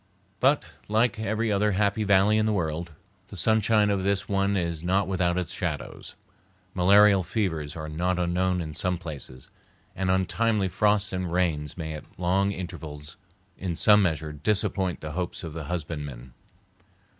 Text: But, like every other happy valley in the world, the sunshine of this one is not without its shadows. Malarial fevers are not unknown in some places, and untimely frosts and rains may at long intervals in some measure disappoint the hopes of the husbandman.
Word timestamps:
But, 0.39 0.65
like 0.87 1.19
every 1.19 1.51
other 1.51 1.73
happy 1.73 2.03
valley 2.03 2.39
in 2.39 2.47
the 2.47 2.53
world, 2.53 2.89
the 3.27 3.37
sunshine 3.37 3.91
of 3.91 4.01
this 4.01 4.27
one 4.27 4.57
is 4.57 4.81
not 4.81 5.07
without 5.07 5.37
its 5.37 5.53
shadows. 5.53 6.15
Malarial 6.73 7.21
fevers 7.21 7.75
are 7.75 7.87
not 7.87 8.17
unknown 8.17 8.61
in 8.61 8.73
some 8.73 8.97
places, 8.97 9.51
and 9.95 10.09
untimely 10.09 10.69
frosts 10.69 11.13
and 11.13 11.31
rains 11.31 11.77
may 11.77 11.93
at 11.93 12.17
long 12.19 12.51
intervals 12.51 13.15
in 13.59 13.75
some 13.75 14.01
measure 14.01 14.33
disappoint 14.33 15.01
the 15.01 15.11
hopes 15.11 15.43
of 15.43 15.53
the 15.53 15.65
husbandman. 15.65 16.33